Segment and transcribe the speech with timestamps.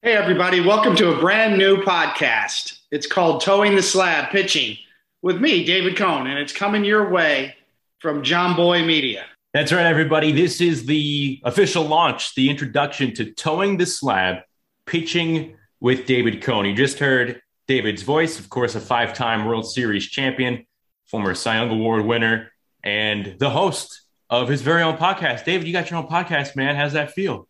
[0.00, 2.78] Hey, everybody, welcome to a brand new podcast.
[2.92, 4.76] It's called Toeing the Slab Pitching
[5.22, 7.56] with me, David Cone, and it's coming your way
[7.98, 9.26] from Jomboy Media.
[9.52, 10.30] That's right, everybody.
[10.30, 14.44] This is the official launch, the introduction to Toeing the Slab
[14.86, 16.66] Pitching with David Cone.
[16.66, 20.64] You just heard David's voice, of course, a five time World Series champion,
[21.06, 22.52] former Cy Young Award winner,
[22.84, 25.44] and the host of his very own podcast.
[25.44, 26.76] David, you got your own podcast, man.
[26.76, 27.47] How's that feel?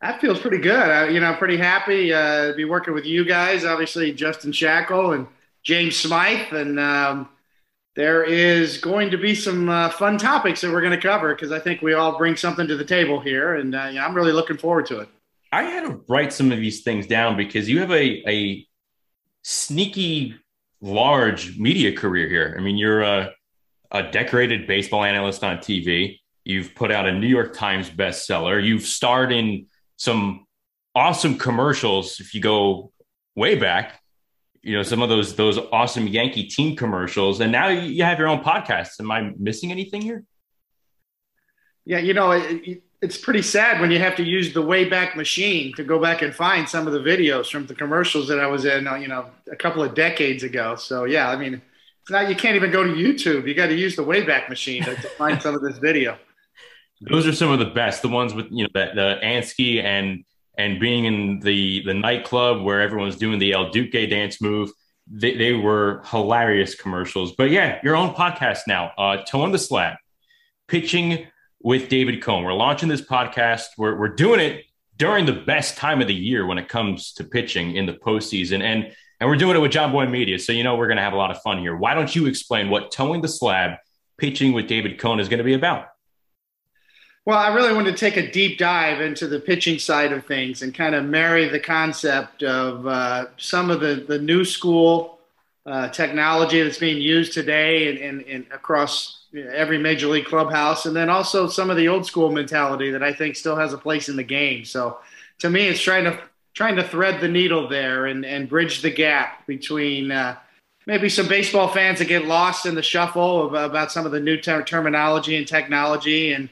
[0.00, 0.76] That feels pretty good.
[0.76, 3.64] I, you know, pretty happy uh, to be working with you guys.
[3.64, 5.26] Obviously, Justin Shackil and
[5.64, 7.28] James Smyth, and um,
[7.96, 11.50] there is going to be some uh, fun topics that we're going to cover because
[11.50, 14.56] I think we all bring something to the table here, and uh, I'm really looking
[14.56, 15.08] forward to it.
[15.50, 18.66] I had to write some of these things down because you have a, a
[19.42, 20.36] sneaky,
[20.80, 22.54] large media career here.
[22.56, 23.32] I mean, you're a,
[23.90, 26.20] a decorated baseball analyst on TV.
[26.44, 28.62] You've put out a New York Times bestseller.
[28.62, 29.66] You've starred in
[29.98, 30.46] some
[30.94, 32.90] awesome commercials if you go
[33.36, 34.00] way back
[34.62, 37.40] you know some of those those awesome yankee team commercials.
[37.40, 39.00] And now you have your own podcast.
[39.00, 40.24] Am i missing anything here?
[41.84, 45.72] Yeah you know it, it's pretty sad when you have to use the wayback machine
[45.76, 48.64] to go back and find some of the videos from the commercials that i was
[48.64, 50.74] in uh, you know a couple of decades ago.
[50.76, 51.62] So yeah i mean
[52.02, 53.46] it's not you can't even go to youtube.
[53.46, 56.18] You got to use the wayback machine to, to find some of this video
[57.00, 58.02] those are some of the best.
[58.02, 60.24] The ones with you know the, the Ansky and
[60.56, 64.70] and being in the the nightclub where everyone's doing the El Duque dance move.
[65.10, 67.34] They, they were hilarious commercials.
[67.34, 68.92] But yeah, your own podcast now.
[68.98, 69.96] Uh, Toeing the Slab,
[70.66, 71.26] pitching
[71.62, 72.44] with David Cone.
[72.44, 73.66] We're launching this podcast.
[73.78, 74.64] We're we're doing it
[74.96, 78.62] during the best time of the year when it comes to pitching in the postseason,
[78.62, 80.38] and and we're doing it with Jomboy Media.
[80.38, 81.76] So you know we're to have a lot of fun here.
[81.76, 83.78] Why don't you explain what Toeing the Slab,
[84.18, 85.86] pitching with David Cone is to be about?
[87.28, 90.62] Well, I really wanted to take a deep dive into the pitching side of things
[90.62, 95.18] and kind of marry the concept of uh, some of the, the new school
[95.66, 100.96] uh, technology that's being used today and, and, and across every major league clubhouse, and
[100.96, 104.08] then also some of the old school mentality that I think still has a place
[104.08, 104.64] in the game.
[104.64, 104.96] So,
[105.40, 106.18] to me, it's trying to
[106.54, 110.34] trying to thread the needle there and, and bridge the gap between uh,
[110.86, 114.20] maybe some baseball fans that get lost in the shuffle of, about some of the
[114.20, 116.48] new ter- terminology and technology and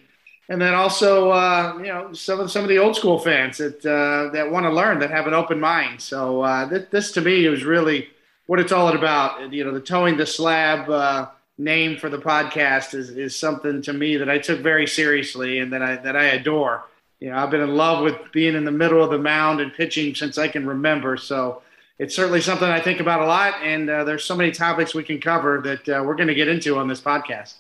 [0.49, 3.85] and then also uh, you know some of some of the old school fans that
[3.85, 6.01] uh, that want to learn that have an open mind.
[6.01, 8.09] So uh, th- this to me is really
[8.47, 9.53] what it's all about.
[9.53, 13.93] You know, the toeing the slab uh, name for the podcast is is something to
[13.93, 16.85] me that I took very seriously and that I that I adore.
[17.21, 19.73] You know, I've been in love with being in the middle of the mound and
[19.73, 21.17] pitching since I can remember.
[21.17, 21.63] So
[21.99, 23.55] it's certainly something I think about a lot.
[23.63, 26.47] And uh, there's so many topics we can cover that uh, we're going to get
[26.47, 27.55] into on this podcast.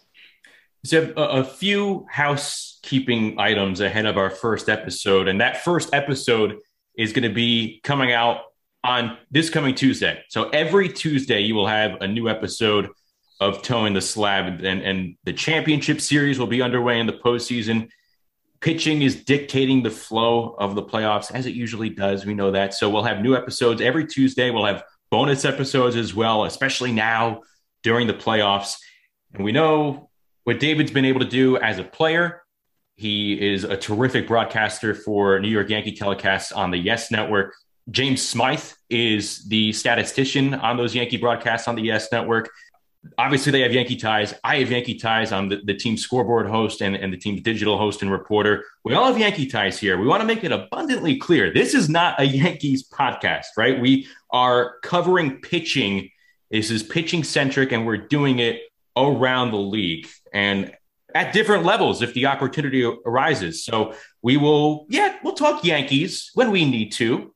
[0.87, 6.59] So a, a few housekeeping items ahead of our first episode, and that first episode
[6.97, 8.41] is going to be coming out
[8.85, 10.23] on this coming Tuesday.
[10.29, 12.89] So every Tuesday, you will have a new episode
[13.41, 17.89] of Toeing the Slab, and, and the championship series will be underway in the postseason.
[18.61, 22.25] Pitching is dictating the flow of the playoffs as it usually does.
[22.25, 22.75] We know that.
[22.75, 24.51] So we'll have new episodes every Tuesday.
[24.51, 27.43] We'll have bonus episodes as well, especially now
[27.83, 28.77] during the playoffs.
[29.35, 30.09] And we know
[30.47, 32.43] what David's been able to do as a player.
[32.95, 37.53] He is a terrific broadcaster for New York Yankee telecasts on the Yes Network.
[37.91, 42.49] James Smyth is the statistician on those Yankee broadcasts on the Yes Network.
[43.19, 44.35] Obviously, they have Yankee ties.
[44.45, 45.33] I have Yankee ties.
[45.33, 48.65] I'm the, the team scoreboard host and, and the team's digital host and reporter.
[48.85, 49.99] We all have Yankee ties here.
[49.99, 53.81] We want to make it abundantly clear this is not a Yankees podcast, right?
[53.81, 56.11] We are covering pitching.
[56.53, 58.61] This is pitching centric, and we're doing it
[58.97, 60.07] around the league
[60.37, 60.71] and
[61.15, 63.65] at different levels if the opportunity arises.
[63.65, 67.35] So we will, yeah, we'll talk Yankees when we need to,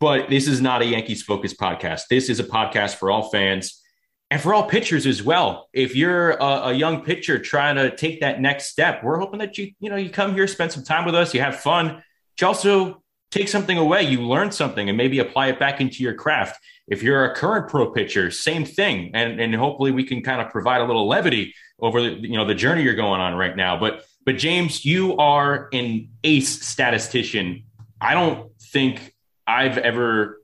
[0.00, 2.04] but this is not a Yankees focused podcast.
[2.08, 3.82] This is a podcast for all fans
[4.30, 5.68] and for all pitchers as well.
[5.74, 9.58] If you're a, a, young pitcher trying to take that next step, we're hoping that
[9.58, 12.02] you, you know, you come here, spend some time with us, you have fun.
[12.40, 16.14] You also take something away, you learn something and maybe apply it back into your
[16.14, 16.58] craft.
[16.88, 19.10] If you're a current pro pitcher, same thing.
[19.12, 22.44] And, and hopefully we can kind of provide a little levity over the, you know,
[22.44, 23.78] the journey you're going on right now.
[23.78, 27.64] But, but James, you are an ace statistician.
[28.00, 29.14] I don't think
[29.46, 30.40] I've ever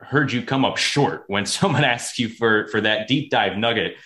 [0.00, 3.96] heard you come up short when someone asks you for, for that deep dive nugget.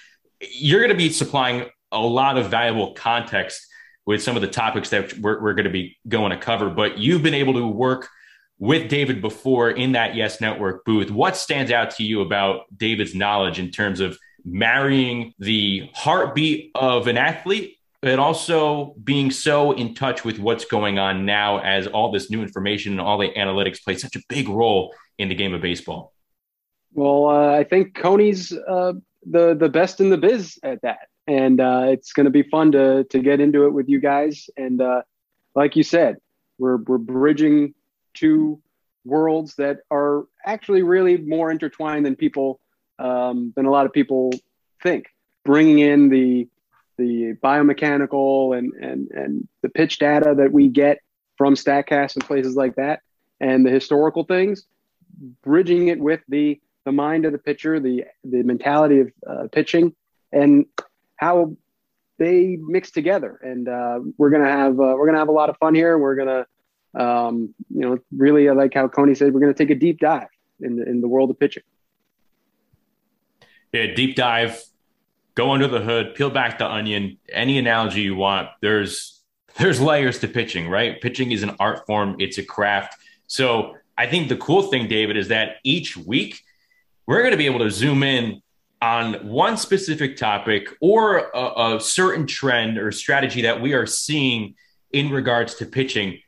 [0.40, 3.66] You're going to be supplying a lot of valuable context
[4.04, 6.98] with some of the topics that we're, we're going to be going to cover, but
[6.98, 8.08] you've been able to work
[8.58, 11.10] with David before in that Yes Network booth.
[11.10, 17.08] What stands out to you about David's knowledge in terms of marrying the heartbeat of
[17.08, 17.76] an athlete
[18.06, 22.40] but also being so in touch with what's going on now as all this new
[22.40, 26.12] information and all the analytics play such a big role in the game of baseball?
[26.92, 28.92] Well, uh, I think Coney's uh,
[29.28, 32.72] the the best in the biz at that, and uh, it's going to be fun
[32.72, 34.48] to to get into it with you guys.
[34.56, 35.02] And uh,
[35.54, 36.16] like you said,
[36.58, 37.74] we're we're bridging
[38.14, 38.62] two
[39.04, 42.60] worlds that are actually really more intertwined than people
[42.98, 44.32] um, than a lot of people
[44.82, 45.06] think.
[45.44, 46.48] Bringing in the
[46.98, 51.00] the biomechanical and and and the pitch data that we get
[51.36, 53.02] from Statcast and places like that,
[53.40, 54.64] and the historical things,
[55.42, 59.94] bridging it with the the mind of the pitcher, the the mentality of uh, pitching,
[60.32, 60.66] and
[61.16, 61.56] how
[62.18, 63.38] they mix together.
[63.42, 65.98] And uh, we're gonna have uh, we're gonna have a lot of fun here.
[65.98, 66.46] We're gonna
[66.94, 70.28] um, you know really I like how Coney said we're gonna take a deep dive
[70.60, 71.62] in the, in the world of pitching.
[73.76, 74.62] Yeah, deep dive
[75.36, 78.48] go under the hood, peel back the onion, any analogy you want.
[78.60, 79.22] There's
[79.58, 81.00] there's layers to pitching, right?
[81.00, 82.96] Pitching is an art form, it's a craft.
[83.26, 86.40] So I think the cool thing, David, is that each week
[87.06, 88.42] we're going to be able to zoom in
[88.82, 94.54] on one specific topic or a, a certain trend or strategy that we are seeing
[94.92, 96.20] in regards to pitching.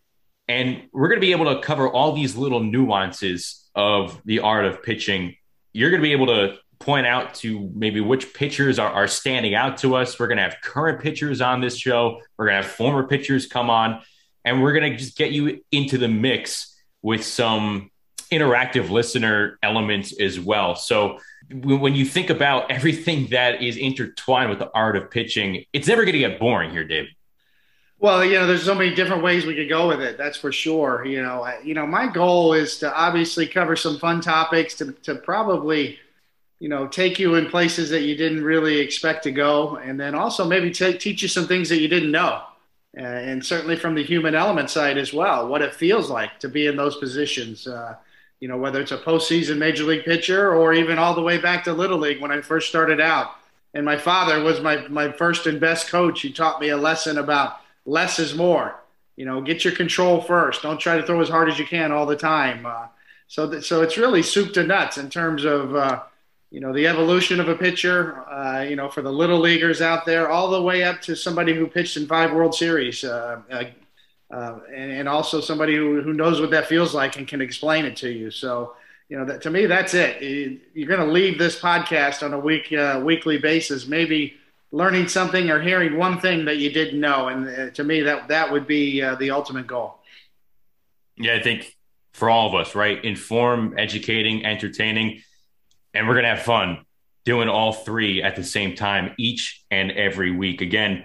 [0.49, 4.65] And we're going to be able to cover all these little nuances of the art
[4.65, 5.37] of pitching.
[5.75, 9.55] You're going to be able to point out to maybe which pitchers are, are standing
[9.55, 10.19] out to us.
[10.19, 12.21] We're going to have current pitchers on this show.
[12.37, 14.01] We're going to have former pitchers come on,
[14.45, 17.91] and we're going to just get you into the mix with some
[18.31, 20.75] interactive listener elements as well.
[20.75, 21.19] So
[21.51, 26.05] when you think about everything that is intertwined with the art of pitching, it's never
[26.05, 27.09] going to get boring here, Dave.
[28.01, 30.17] Well, you know, there's so many different ways we could go with it.
[30.17, 31.05] That's for sure.
[31.05, 35.17] You know, you know, my goal is to obviously cover some fun topics to, to
[35.17, 35.99] probably
[36.61, 40.15] you know, take you in places that you didn't really expect to go, and then
[40.15, 42.43] also maybe t- teach you some things that you didn't know,
[42.97, 46.49] uh, and certainly from the human element side as well, what it feels like to
[46.49, 47.67] be in those positions.
[47.67, 47.95] Uh,
[48.41, 51.65] you know, whether it's a postseason major league pitcher or even all the way back
[51.65, 53.33] to little league when I first started out.
[53.75, 56.23] And my father was my my first and best coach.
[56.23, 58.81] He taught me a lesson about less is more.
[59.17, 60.63] You know, get your control first.
[60.63, 62.65] Don't try to throw as hard as you can all the time.
[62.65, 62.87] Uh,
[63.27, 66.03] so, th- so it's really soup to nuts in terms of uh,
[66.51, 70.07] you know the evolution of a pitcher uh, you know for the little leaguers out
[70.07, 73.65] there all the way up to somebody who pitched in five world series uh, uh,
[74.33, 77.87] uh, and, and, also somebody who, who knows what that feels like and can explain
[77.87, 78.31] it to you.
[78.31, 78.75] So
[79.09, 80.61] you know that, to me that's it.
[80.75, 84.35] You're going to leave this podcast on a week uh, weekly basis maybe
[84.71, 87.29] learning something or hearing one thing that you didn't know.
[87.29, 89.99] And uh, to me that that would be the ultimate goal.
[91.17, 91.75] Yeah i think
[92.13, 93.03] for all of us right?
[93.05, 95.23] Inform educating entertaining
[95.99, 96.85] and we're going to have fun
[97.25, 100.61] doing all three at the same time each and every week.
[100.61, 101.05] Again,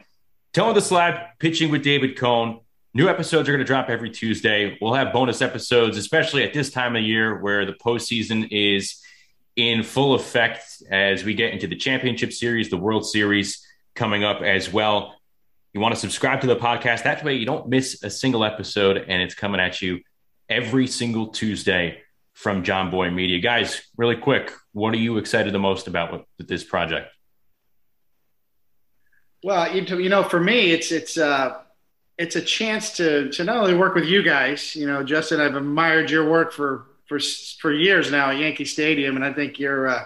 [0.53, 2.59] Toeing the Slab, pitching with David Cone.
[2.93, 4.77] New episodes are going to drop every Tuesday.
[4.79, 9.01] We'll have bonus episodes, especially at this time of year where the postseason is
[9.55, 13.65] in full effect as we get into the championship series, the World Series
[13.95, 15.15] coming up as well.
[15.73, 17.03] You want to subscribe to the podcast.
[17.03, 20.01] That way you don't miss a single episode and it's coming at you
[20.49, 22.03] every single Tuesday
[22.33, 23.39] from Jomboy Media.
[23.39, 27.09] Guys, really quick, what are you excited the most about with, with this project?
[29.43, 31.59] Well, you, know, for me, it's it's uh,
[32.17, 34.75] it's a chance to to not only work with you guys.
[34.75, 37.19] You know, Justin, I've admired your work for for
[37.59, 40.05] for years now at Yankee Stadium, and I think you're uh,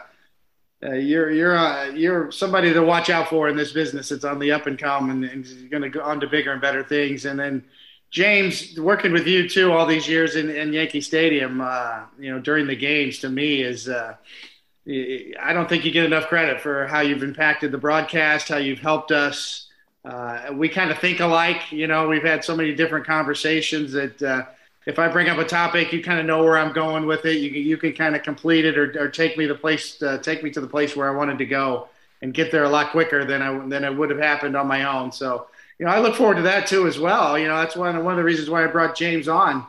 [0.84, 4.12] uh, you're you're uh, you're somebody to watch out for in this business.
[4.12, 6.62] It's on the up and come, and, and going to go on to bigger and
[6.62, 7.26] better things.
[7.26, 7.64] And then
[8.10, 12.40] James, working with you too all these years in, in Yankee Stadium, uh, you know,
[12.40, 14.16] during the games, to me is uh,
[14.88, 18.80] I don't think you get enough credit for how you've impacted the broadcast, how you've
[18.80, 19.68] helped us.
[20.06, 22.08] Uh, we kind of think alike, you know.
[22.08, 24.46] We've had so many different conversations that uh,
[24.86, 27.42] if I bring up a topic, you kind of know where I'm going with it.
[27.42, 30.20] You can, you can kind of complete it or, or take me the place, uh,
[30.20, 31.90] take me to the place where I wanted to go,
[32.22, 34.86] and get there a lot quicker than I than it would have happened on my
[34.86, 35.12] own.
[35.12, 35.48] So
[35.80, 37.38] you know, I look forward to that too as well.
[37.38, 39.66] You know, that's one one of the reasons why I brought James on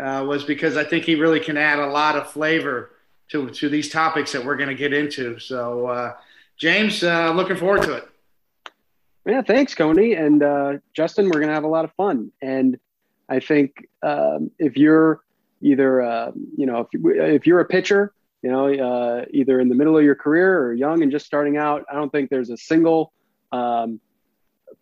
[0.00, 2.90] uh, was because I think he really can add a lot of flavor
[3.30, 5.38] to to these topics that we're going to get into.
[5.38, 6.14] So, uh,
[6.56, 8.08] James, uh, looking forward to it.
[9.26, 11.26] Yeah, thanks, Coney and uh, Justin.
[11.26, 12.78] We're going to have a lot of fun, and
[13.28, 15.20] I think um, if you're
[15.60, 19.74] either uh, you know if, if you're a pitcher, you know, uh, either in the
[19.74, 22.56] middle of your career or young and just starting out, I don't think there's a
[22.56, 23.12] single
[23.52, 24.00] um,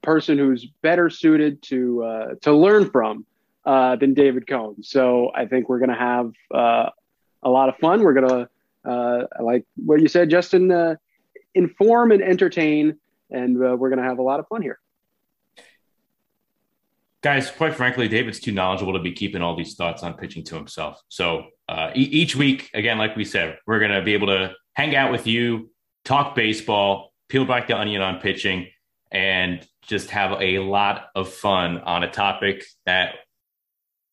[0.07, 3.27] person who's better suited to uh, to learn from
[3.67, 4.83] uh, than David Cone.
[4.83, 6.91] So I think we're going to have uh,
[7.43, 8.03] a lot of fun.
[8.05, 8.49] We're going to,
[8.89, 10.95] uh, like what you said, Justin, uh,
[11.55, 12.97] inform and entertain,
[13.31, 14.79] and uh, we're going to have a lot of fun here.
[17.23, 20.55] guys, quite frankly, David's too knowledgeable to be keeping all these thoughts on pitching to
[20.55, 21.03] himself.
[21.09, 21.47] So
[21.97, 25.11] e- each week, again, like we said, we're going to be able to hang out
[25.11, 25.71] with you,
[26.05, 28.69] talk baseball, peel back the onion on pitching,
[29.11, 33.15] and just have a lot of fun on a topic that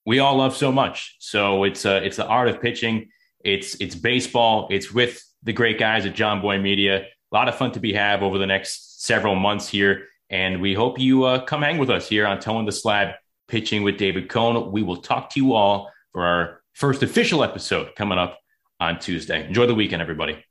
[0.05, 1.15] we all love so much.
[1.19, 3.09] So it's uh, it's the art of pitching.
[3.43, 4.67] It's it's baseball.
[4.71, 7.05] It's with the great guys at Jomboy Media.
[7.31, 10.07] A lot of fun to be have over the next several months here.
[10.29, 13.15] And we hope you uh, come hang with us here on Toeing the Slab
[13.47, 14.71] Pitching with David Cone.
[14.71, 18.39] We will talk to you all for our first official episode coming up
[18.79, 19.45] on Tuesday.
[19.45, 20.43] Enjoy the weekend, everybody.